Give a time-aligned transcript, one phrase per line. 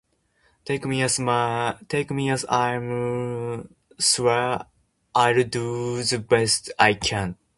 [0.65, 4.65] Take me as I am swear
[5.13, 7.37] I'll do the best I can